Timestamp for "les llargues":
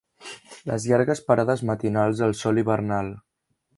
0.69-1.21